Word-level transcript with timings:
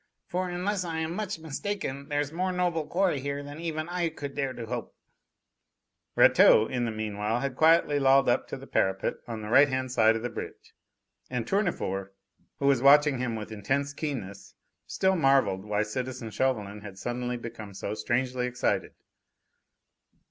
"For, 0.25 0.49
unless 0.49 0.83
I 0.83 0.97
am 0.97 1.13
much 1.13 1.37
mistaken, 1.37 2.09
there's 2.09 2.31
more 2.33 2.51
noble 2.51 2.87
quarry 2.87 3.19
here 3.19 3.43
than 3.43 3.59
even 3.59 3.87
I 3.87 4.09
could 4.09 4.33
dare 4.33 4.51
to 4.51 4.65
hope!" 4.65 4.95
Rateau 6.15 6.65
in 6.65 6.85
the 6.85 6.91
meanwhile 6.91 7.41
had 7.41 7.55
quietly 7.55 7.99
lolled 7.99 8.27
up 8.27 8.47
to 8.47 8.57
the 8.57 8.65
parapet 8.65 9.17
on 9.27 9.43
the 9.43 9.49
right 9.49 9.69
hand 9.69 9.91
side 9.91 10.15
of 10.15 10.23
the 10.23 10.29
bridge, 10.31 10.73
and 11.29 11.45
Tournefort, 11.45 12.15
who 12.57 12.65
was 12.65 12.81
watching 12.81 13.19
him 13.19 13.35
with 13.35 13.51
intense 13.51 13.93
keenness, 13.93 14.55
still 14.87 15.15
marvelled 15.15 15.65
why 15.65 15.83
citizen 15.83 16.31
Chauvelin 16.31 16.81
had 16.81 16.97
suddenly 16.97 17.37
become 17.37 17.75
so 17.75 17.93
strangely 17.93 18.47
excited. 18.47 18.95